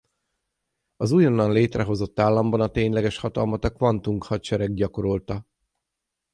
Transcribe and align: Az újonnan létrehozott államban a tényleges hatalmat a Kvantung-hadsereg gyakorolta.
Az 0.95 1.11
újonnan 1.11 1.51
létrehozott 1.51 2.19
államban 2.19 2.61
a 2.61 2.67
tényleges 2.67 3.17
hatalmat 3.17 3.63
a 3.63 3.69
Kvantung-hadsereg 3.73 4.73
gyakorolta. 4.73 5.45